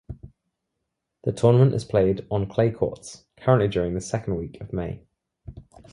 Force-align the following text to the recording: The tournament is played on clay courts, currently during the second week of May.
The 1.25 1.31
tournament 1.31 1.75
is 1.75 1.85
played 1.85 2.25
on 2.31 2.49
clay 2.49 2.71
courts, 2.71 3.25
currently 3.37 3.67
during 3.67 3.93
the 3.93 4.01
second 4.01 4.35
week 4.37 4.59
of 4.59 4.73
May. 4.73 5.03